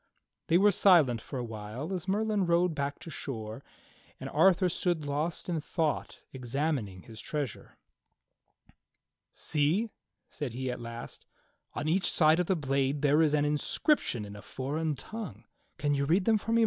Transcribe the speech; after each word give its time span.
They 0.47 0.57
were 0.57 0.71
silent 0.71 1.21
for 1.21 1.37
a 1.37 1.43
while 1.43 1.93
as 1.93 2.07
Merlin 2.07 2.47
rowed 2.47 2.73
back 2.73 2.97
to 3.01 3.11
shore, 3.11 3.63
and 4.19 4.31
Arthur 4.31 4.67
stood 4.67 5.05
lost 5.05 5.47
in 5.47 5.61
thought 5.61 6.23
examining 6.33 7.03
his 7.03 7.21
treasure. 7.21 7.77
"See," 9.31 9.91
said 10.27 10.53
he 10.53 10.71
at 10.71 10.81
last, 10.81 11.27
"on 11.75 11.87
each 11.87 12.11
side 12.11 12.39
of 12.39 12.47
the 12.47 12.55
blade 12.55 13.03
there 13.03 13.21
is 13.21 13.35
an 13.35 13.45
in 13.45 13.57
scription 13.57 14.25
in 14.25 14.35
a 14.35 14.41
foreign 14.41 14.95
tongue. 14.95 15.43
Can 15.77 15.93
you 15.93 16.05
read 16.05 16.25
them 16.25 16.39
for 16.39 16.51
me. 16.51 16.59